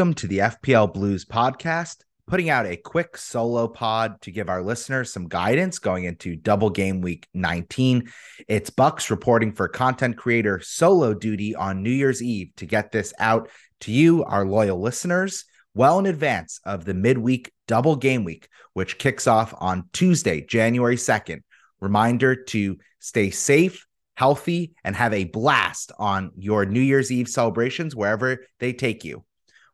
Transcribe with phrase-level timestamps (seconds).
[0.00, 4.62] welcome to the FPL Blues podcast, putting out a quick solo pod to give our
[4.62, 8.10] listeners some guidance going into double game week 19.
[8.48, 13.12] It's Bucks reporting for content creator solo duty on New Year's Eve to get this
[13.18, 13.50] out
[13.80, 18.96] to you, our loyal listeners, well in advance of the midweek double game week, which
[18.96, 21.42] kicks off on Tuesday, January 2nd.
[21.78, 23.86] Reminder to stay safe
[24.20, 29.24] healthy, and have a blast on your New Year's Eve celebrations wherever they take you.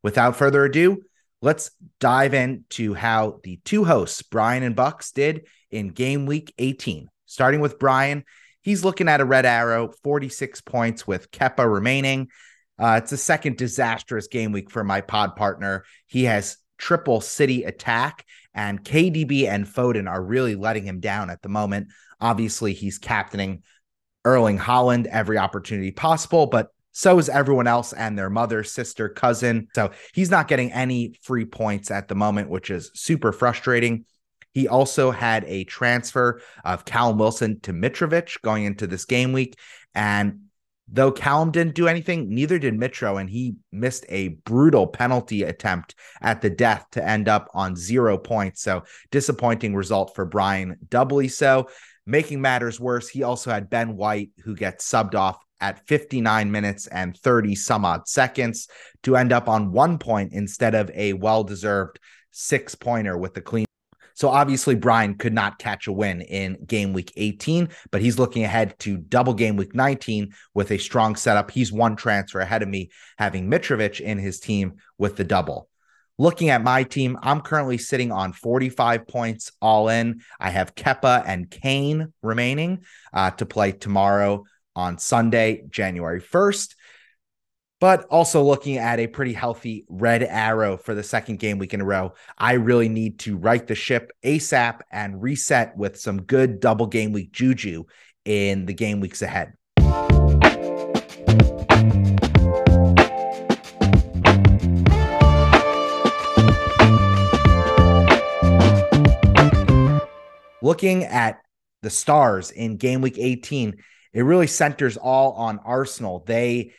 [0.07, 1.03] Without further ado,
[1.43, 7.09] let's dive into how the two hosts, Brian and Bucks, did in game week 18.
[7.25, 8.23] Starting with Brian,
[8.63, 12.29] he's looking at a red arrow, 46 points with Kepa remaining.
[12.79, 15.83] Uh, it's a second disastrous game week for my pod partner.
[16.07, 21.43] He has triple city attack, and KDB and Foden are really letting him down at
[21.43, 21.89] the moment.
[22.21, 23.65] Obviously, he's captaining
[24.25, 29.69] Erling Haaland every opportunity possible, but so is everyone else and their mother, sister, cousin.
[29.75, 34.07] So he's not getting any free points at the moment, which is super frustrating.
[34.55, 39.59] He also had a transfer of Callum Wilson to Mitrovic going into this game week.
[39.95, 40.45] And
[40.89, 43.21] though Callum didn't do anything, neither did Mitro.
[43.21, 48.17] And he missed a brutal penalty attempt at the death to end up on zero
[48.17, 48.63] points.
[48.63, 51.69] So disappointing result for Brian, doubly so.
[52.07, 56.87] Making matters worse, he also had Ben White, who gets subbed off at 59 minutes
[56.87, 58.69] and 30 some odd seconds
[59.03, 61.99] to end up on one point instead of a well deserved
[62.31, 63.67] six pointer with the clean.
[64.15, 68.45] So obviously, Brian could not catch a win in game week 18, but he's looking
[68.45, 71.51] ahead to double game week 19 with a strong setup.
[71.51, 75.69] He's one transfer ahead of me, having Mitrovic in his team with the double.
[76.19, 80.23] Looking at my team, I'm currently sitting on 45 points all in.
[80.41, 84.45] I have Kepa and Kane remaining uh, to play tomorrow
[84.77, 86.77] on Sunday, January 1st.
[87.81, 91.81] But also looking at a pretty healthy red arrow for the second game week in
[91.81, 92.15] a row.
[92.39, 97.13] I really need to right the ship ASAP and reset with some good double game
[97.13, 97.85] week juju
[98.25, 99.55] in the game weeks ahead.
[110.67, 111.41] looking at
[111.83, 113.77] the stars in game week 18,
[114.17, 116.25] it really centers all on Arsenal.
[116.27, 116.73] They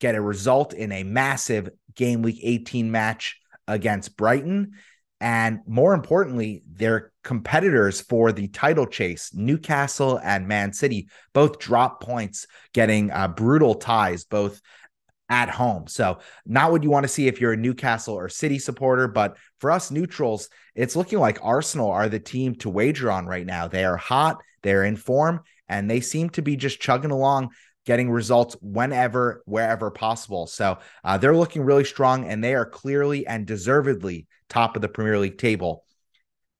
[0.00, 4.72] get a result in a massive game week 18 match against Brighton.
[5.20, 12.02] And more importantly, their competitors for the title chase, Newcastle and Man City, both drop
[12.02, 14.60] points, getting uh, brutal ties, both
[15.28, 15.86] at home.
[15.86, 19.36] So, not what you want to see if you're a Newcastle or City supporter, but
[19.60, 23.68] for us neutrals, it's looking like Arsenal are the team to wager on right now.
[23.68, 27.50] They are hot, they're in form, and they seem to be just chugging along,
[27.86, 30.46] getting results whenever, wherever possible.
[30.46, 34.88] So, uh, they're looking really strong, and they are clearly and deservedly top of the
[34.88, 35.84] Premier League table.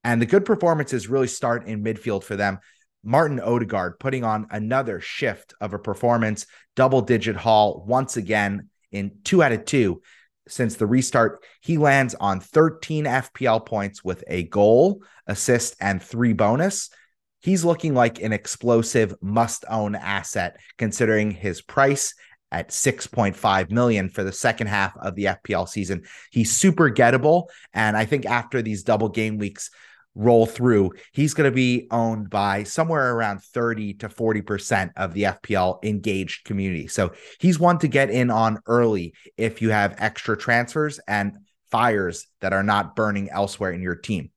[0.04, 2.60] And the good performances really start in midfield for them.
[3.02, 6.46] Martin Odegaard putting on another shift of a performance,
[6.76, 10.02] double digit haul once again in two out of two
[10.48, 11.42] since the restart.
[11.60, 16.90] He lands on 13 FPL points with a goal, assist, and three bonus.
[17.40, 22.14] He's looking like an explosive must own asset considering his price
[22.52, 26.02] at 6.5 million for the second half of the FPL season.
[26.30, 27.44] He's super gettable.
[27.72, 29.70] And I think after these double game weeks,
[30.16, 35.22] roll through, he's going to be owned by somewhere around 30 to 40% of the
[35.24, 36.88] FPL engaged community.
[36.88, 41.38] So he's one to get in on early if you have extra transfers and
[41.70, 44.30] fires that are not burning elsewhere in your team.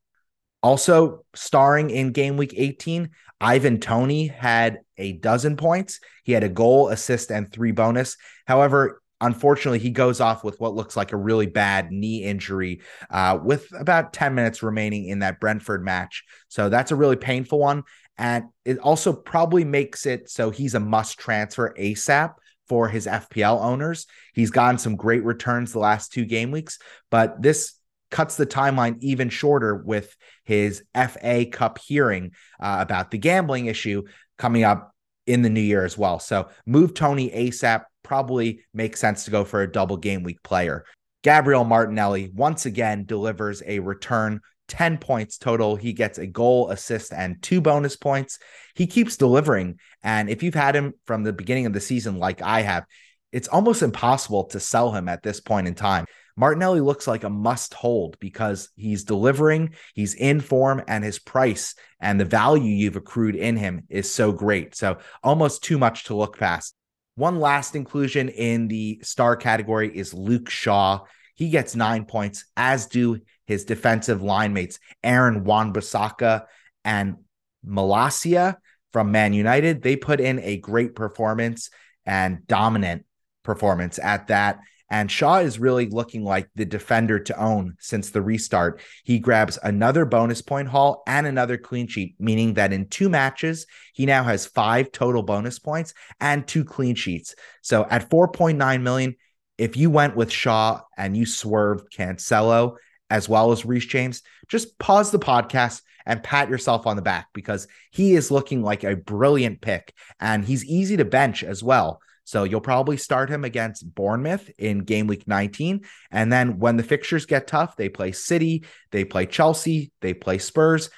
[0.64, 6.00] Also, starring in game week 18, Ivan Toney had a dozen points.
[6.24, 8.18] He had a goal, assist, and three bonus.
[8.48, 13.40] However, Unfortunately, he goes off with what looks like a really bad knee injury uh,
[13.42, 16.26] with about 10 minutes remaining in that Brentford match.
[16.50, 17.84] So that's a really painful one.
[18.18, 22.34] And it also probably makes it so he's a must transfer ASAP
[22.68, 24.08] for his FPL owners.
[24.34, 26.78] He's gotten some great returns the last two game weeks,
[27.10, 27.80] but this
[28.14, 34.04] cuts the timeline even shorter with his FA Cup hearing uh, about the gambling issue
[34.38, 34.94] coming up
[35.26, 36.20] in the new year as well.
[36.20, 40.86] So move Toney ASAP probably makes sense to go for a double game week player.
[41.24, 45.76] Gabriel Martinelli once again delivers a return 10 points total.
[45.76, 48.38] He gets a goal, assist, and two bonus points.
[48.76, 49.80] He keeps delivering.
[50.04, 52.86] And if you've had him from the beginning of the season, like I have,
[53.32, 56.06] it's almost impossible to sell him at this point in time.
[56.36, 61.76] Martinelli looks like a must hold because he's delivering, he's in form, and his price
[62.00, 64.76] and the value you've accrued in him is so great.
[64.76, 66.76] So almost too much to look past.
[67.16, 71.02] One last inclusion in the star category is Luke Shaw.
[71.36, 76.46] He gets nine points, as do his defensive line mates, Aaron Wan-Bissaka
[76.84, 77.18] and
[77.66, 78.58] Malacia
[78.92, 79.82] from Man United.
[79.82, 81.70] They put in a great performance
[82.06, 83.06] and dominant
[83.44, 84.60] performance at that.
[84.94, 88.80] And Shaw is really looking like the defender to own since the restart.
[89.04, 93.66] He grabs another bonus point haul and another clean sheet, meaning that in two matches,
[93.96, 97.34] he now has five total bonus points and two clean sheets.
[97.64, 99.16] So at 4.9 million,
[99.58, 102.76] if you went with Shaw and you swerved Cancelo
[103.10, 107.30] as well as Reece James, just pause the podcast and pat yourself on the back
[107.34, 112.00] because he is looking like a brilliant pick and he's easy to bench as well.
[112.24, 115.82] So you'll probably start him against Bournemouth in game week 19.
[116.12, 120.38] And then when the fixtures get tough, they play City, they play Chelsea, they play
[120.38, 120.90] Spurs.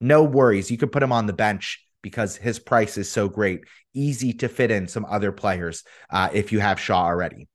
[0.00, 0.70] No worries.
[0.70, 3.64] You can put him on the bench because his price is so great.
[3.94, 7.48] Easy to fit in some other players uh, if you have Shaw already.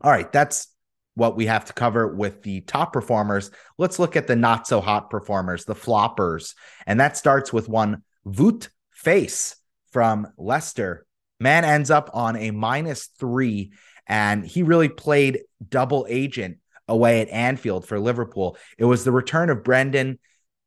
[0.00, 0.68] All right, that's
[1.14, 3.50] what we have to cover with the top performers.
[3.78, 6.54] Let's look at the not so hot performers, the floppers.
[6.86, 8.68] And that starts with one Wout
[9.04, 9.54] Faes
[9.92, 11.06] from Leicester.
[11.44, 13.72] Man ends up on a minus three,
[14.06, 16.56] and he really played double agent
[16.88, 18.56] away at Anfield for Liverpool.
[18.78, 20.18] It was the return of Brendan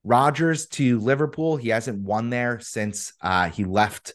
[0.04, 1.58] Rodgers to Liverpool.
[1.58, 4.14] He hasn't won there since uh, he left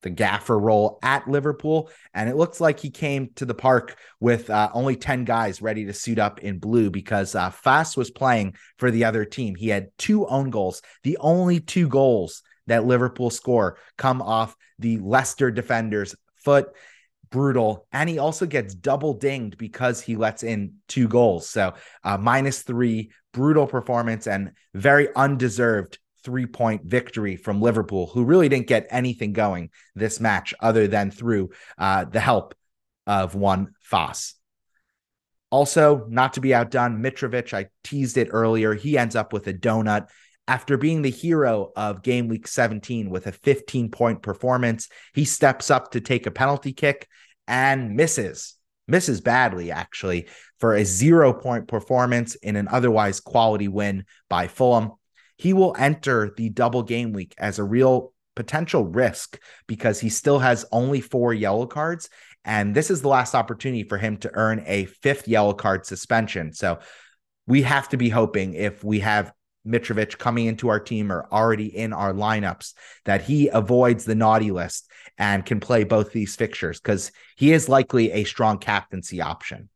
[0.00, 1.90] the gaffer role at Liverpool.
[2.14, 5.84] And it looks like he came to the park with uh, only 10 guys ready
[5.84, 9.54] to suit up in blue because uh, Faes was playing for the other team.
[9.54, 14.98] He had two own goals, the only two goals that Liverpool score come off the
[14.98, 16.68] Leicester defender's foot.
[17.30, 17.86] Brutal.
[17.92, 21.46] And he also gets double dinged because he lets in two goals.
[21.46, 28.24] So, uh, minus three, brutal performance and very undeserved three point victory from Liverpool, who
[28.24, 32.54] really didn't get anything going this match other than through uh, the help
[33.06, 34.34] of one Faes.
[35.50, 38.74] Also, not to be outdone, Mitrovic, I teased it earlier.
[38.74, 40.08] He ends up with a donut
[40.48, 45.70] after being the hero of game week 17 with a 15 point performance, he steps
[45.70, 47.06] up to take a penalty kick
[47.46, 48.54] and misses,
[48.88, 50.26] misses badly, actually,
[50.58, 54.92] for a zero point performance in an otherwise quality win by Fulham.
[55.36, 60.38] He will enter the double game week as a real potential risk because he still
[60.38, 62.08] has only four yellow cards.
[62.44, 66.54] And this is the last opportunity for him to earn a fifth yellow card suspension.
[66.54, 66.78] So
[67.46, 69.32] we have to be hoping if we have
[69.68, 72.74] Mitrovic coming into our team or already in our lineups,
[73.04, 74.88] that he avoids the naughty list
[75.18, 79.68] and can play both these fixtures because he is likely a strong captaincy option.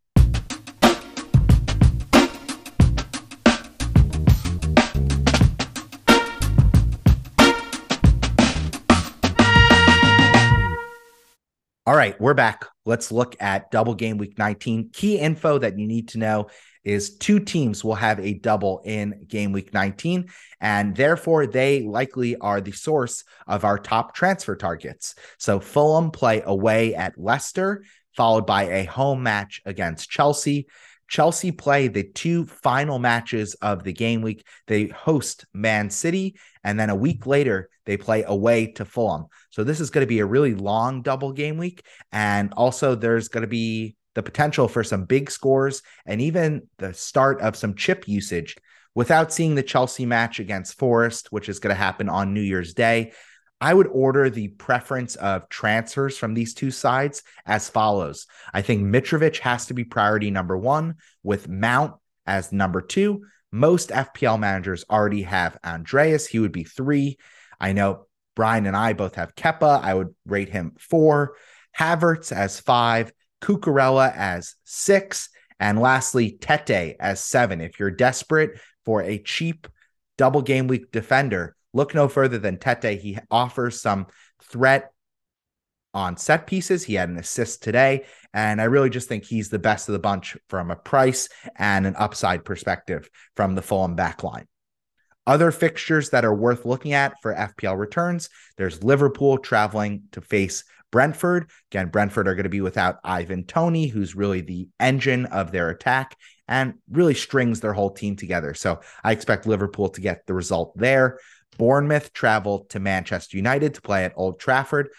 [11.85, 12.65] All right, we're back.
[12.87, 14.91] Let's look at double game week 19.
[14.93, 16.47] Key info that you need to know
[16.85, 20.29] is two teams will have a double in game week 19,
[20.61, 25.15] and therefore they likely are the source of our top transfer targets.
[25.39, 27.85] So Fulham play away at Leicester,
[28.17, 30.67] followed by a home match against Chelsea.
[31.09, 34.47] Chelsea play the two final matches of the game week.
[34.67, 39.27] They host Man City, and then a week later, they play away to Fulham.
[39.51, 41.85] So this is going to be a really long double game week.
[42.13, 46.95] And also, there's going to be the potential for some big scores and even the
[46.95, 48.57] start of some chip usage
[48.95, 52.75] without seeing the Chelsea match against Forest, which is going to happen on New Year's
[52.75, 53.13] Day.
[53.61, 58.27] I would order the preference of transfers from these two sides as follows.
[58.53, 61.95] I think Mitrovic has to be priority number one, with Mount
[62.27, 63.25] as number two.
[63.53, 66.27] Most FPL managers already have Andreas.
[66.27, 67.19] He would be three.
[67.61, 69.81] I know Brian and I both have Kepa.
[69.81, 71.37] I would rate him four.
[71.79, 73.13] Havertz as five.
[73.43, 75.29] Cucurella as six,
[75.61, 77.61] and lastly, Tete as seven.
[77.61, 79.69] If you're desperate for a cheap
[80.17, 83.01] double game week defender, look no further than Tete.
[83.01, 84.07] He offers some
[84.43, 84.93] threat
[85.95, 86.85] on set pieces.
[86.85, 89.99] He had an assist today, and I really just think he's the best of the
[89.99, 94.47] bunch from a price and an upside perspective from the Fulham backline.
[95.27, 100.65] Other fixtures that are worth looking at for FPL returns there's Liverpool traveling to face
[100.93, 101.51] Brentford.
[101.73, 105.71] Again, Brentford are going to be without Ivan Toney, who's really the engine of their
[105.71, 108.55] attack and really strings their whole team together.
[108.55, 111.19] So I expect Liverpool to get the result there.
[111.59, 114.91] Bournemouth travel to Manchester United to play at Old Trafford.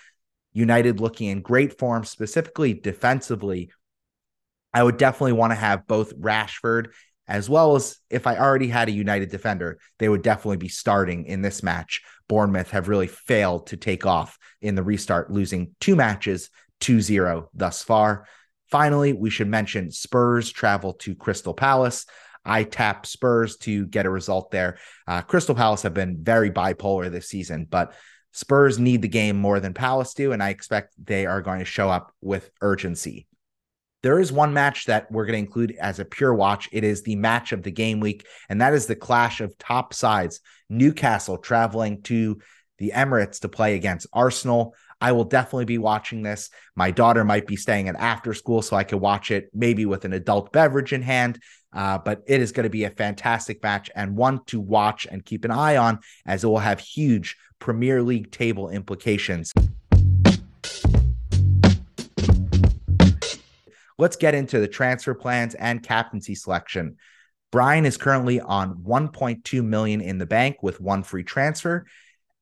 [0.52, 3.72] United looking in great form, specifically defensively.
[4.74, 6.88] I would definitely want to have both Rashford
[7.27, 11.25] as well as if I already had a United defender, they would definitely be starting
[11.25, 12.01] in this match.
[12.27, 16.50] Bournemouth have really failed to take off in the restart, losing two matches
[16.82, 18.27] 2 0 thus far.
[18.70, 22.06] Finally, we should mention Spurs travel to Crystal Palace.
[22.46, 24.77] I tap Spurs to get a result there.
[25.08, 27.94] Uh, Crystal Palace have been very bipolar this season, but
[28.34, 31.65] Spurs need the game more than Palace do, and I expect they are going to
[31.65, 33.27] show up with urgency.
[34.04, 36.68] There is one match that we're going to include as a pure watch.
[36.74, 39.94] It is the match of the game week, and that is the clash of top
[39.94, 40.42] sides.
[40.70, 42.40] Newcastle traveling to
[42.80, 44.76] the Emirates to play against Arsenal.
[45.00, 46.50] I will definitely be watching this.
[46.76, 50.04] My daughter might be staying at after school, so I could watch it maybe with
[50.04, 51.40] an adult beverage in hand.
[51.72, 55.26] Uh, but it is going to be a fantastic match and one to watch and
[55.26, 59.54] keep an eye on as it will have huge Premier League table implications.
[63.98, 66.98] Let's get into the transfer plans and captaincy selection.
[67.52, 71.86] Brian is currently on 1.2 million in the bank with one free transfer,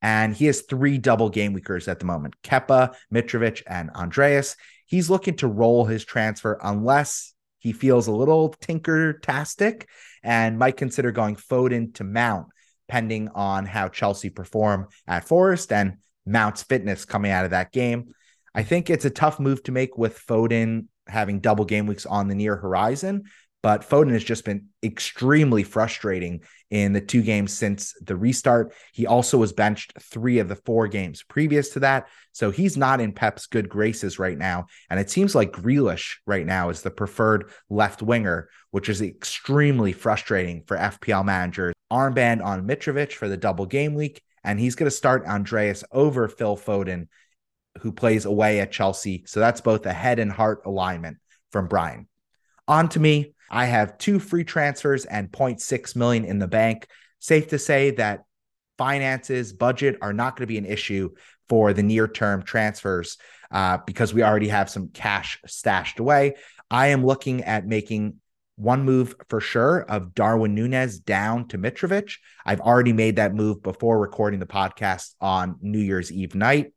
[0.00, 4.56] and he has three double game weekers at the moment: Kepa, Mitrovic, and Andreas.
[4.86, 9.88] He's looking to roll his transfer unless he feels a little tinker tastic
[10.22, 12.48] and might consider going Foden to Mount,
[12.88, 18.14] pending on how Chelsea perform at Forest and Mount's fitness coming out of that game.
[18.54, 22.28] I think it's a tough move to make with Foden having double game weeks on
[22.28, 23.24] the near horizon,
[23.62, 26.40] but Foden has just been extremely frustrating
[26.70, 28.74] in the two games since the restart.
[28.92, 32.08] He also was benched three of the four games previous to that.
[32.32, 34.66] So he's not in Pep's good graces right now.
[34.90, 39.92] And it seems like Grealish right now is the preferred left winger, which is extremely
[39.92, 41.72] frustrating for FPL managers.
[41.92, 44.22] Armband on Mitrovic for the double game week.
[44.42, 47.06] And he's going to start Andreas over Phil Foden,
[47.80, 49.24] who plays away at Chelsea.
[49.26, 51.18] So that's both a head and heart alignment
[51.50, 52.08] from Brian.
[52.68, 53.34] On to me.
[53.50, 56.86] I have two free transfers and 0.6 million in the bank.
[57.18, 58.24] Safe to say that
[58.78, 61.10] finances, budget are not going to be an issue
[61.48, 63.18] for the near term transfers
[63.50, 66.34] uh, because we already have some cash stashed away.
[66.70, 68.16] I am looking at making
[68.56, 72.14] one move for sure of Darwin Nunez down to Mitrovic.
[72.46, 76.72] I've already made that move before recording the podcast on New Year's Eve night.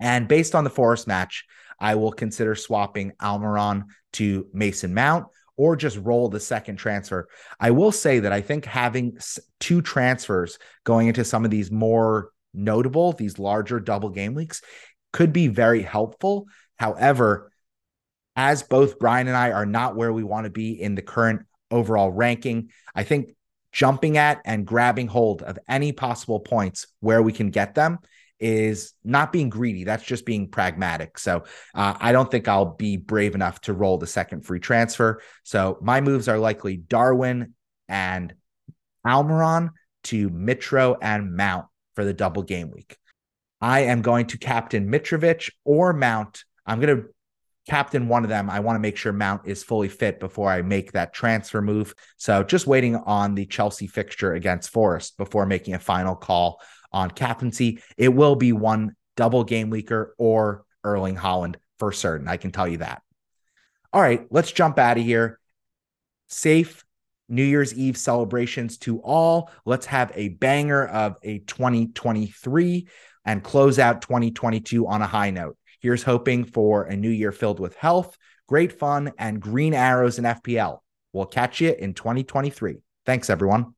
[0.00, 1.44] And based on the Forest match,
[1.80, 5.26] I will consider swapping Almiron to Mason Mount
[5.56, 7.28] or just roll the second transfer.
[7.58, 9.18] I will say that I think having
[9.60, 14.62] two transfers going into some of these more notable, these larger double game weeks
[15.12, 16.46] could be very helpful.
[16.78, 17.50] However,
[18.36, 21.42] as both Brian and I are not where we want to be in the current
[21.72, 23.30] overall ranking, I think
[23.72, 27.98] jumping at and grabbing hold of any possible points where we can get them
[28.40, 29.84] is not being greedy.
[29.84, 31.18] That's just being pragmatic.
[31.18, 35.22] So uh, I don't think I'll be brave enough to roll the second free transfer.
[35.42, 37.54] So my moves are likely Darwin
[37.88, 38.32] and
[39.06, 39.70] Almiron
[40.04, 42.96] to Mitro and Mount for the double game week.
[43.60, 46.44] I am going to captain Mitrovic or Mount.
[46.64, 47.08] I'm going to
[47.68, 48.48] captain one of them.
[48.50, 51.94] I want to make sure Mount is fully fit before I make that transfer move.
[52.16, 56.60] So just waiting on the Chelsea fixture against Forest before making a final call
[56.92, 57.82] on captaincy.
[57.96, 62.26] It will be one double game weaker or Erling Haaland for certain.
[62.26, 63.02] I can tell you that.
[63.92, 65.38] All right, let's jump out of here.
[66.28, 66.84] Safe
[67.28, 69.50] New Year's Eve celebrations to all.
[69.66, 72.88] Let's have a banger of a 2023
[73.26, 75.58] and close out 2022 on a high note.
[75.80, 78.16] Here's hoping for a new year filled with health,
[78.48, 80.78] great fun, and green arrows in FPL.
[81.12, 82.82] We'll catch you in 2023.
[83.06, 83.72] Thanks, everyone.